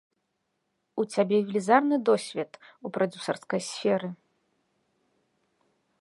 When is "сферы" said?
3.69-4.13